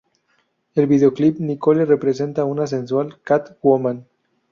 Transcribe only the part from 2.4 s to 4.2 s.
a una sensual "Cat Woman".